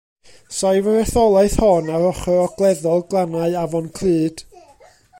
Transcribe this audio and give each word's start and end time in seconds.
Saif 0.59 0.87
yr 0.93 0.97
etholaeth 1.01 1.57
hon 1.65 1.93
ar 1.97 2.07
ochr 2.13 2.41
ogleddol 2.47 3.07
glannau 3.13 3.55
Afon 3.67 3.93
Clud. 4.01 4.47